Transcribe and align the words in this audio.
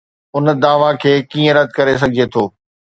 ان 0.35 0.45
دعويٰ 0.63 0.91
کي 1.03 1.13
ڪيئن 1.31 1.49
رد 1.57 1.69
ڪري 1.77 1.95
سگهجي 2.01 2.25
ٿو؟ 2.33 2.43